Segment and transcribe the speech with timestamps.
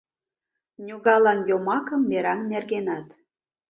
[0.85, 3.07] Ньогалан йомакым мераҥ нергенат.